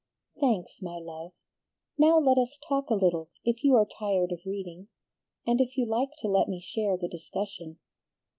[0.39, 1.33] "Thanks, my love.
[1.95, 4.87] Now let us talk a little, if you are tired of reading,
[5.45, 7.77] and if you like to let me share the discussion.